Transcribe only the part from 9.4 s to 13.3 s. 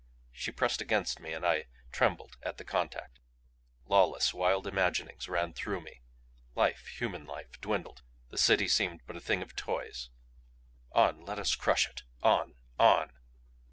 of toys. On let us crush it! On on!